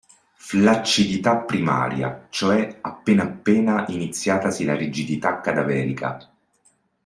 Flaccidità 0.33 1.35
primaria 1.41 2.25
cioè 2.31 2.79
appena 2.81 3.21
appena 3.21 3.85
iniziatasi 3.89 4.65
la 4.65 4.73
rigidità 4.73 5.39
cadaverica. 5.41 6.17